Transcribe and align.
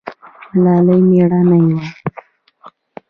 ملالۍ 0.61 0.99
میړنۍ 1.09 1.57
وه 1.73 1.83